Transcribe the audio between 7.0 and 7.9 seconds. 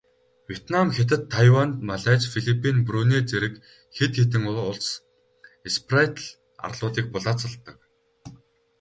булаацалддаг.